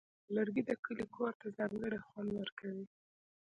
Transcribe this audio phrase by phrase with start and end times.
[0.35, 2.85] لرګی د کلي کور ته ځانګړی خوند ورکوي.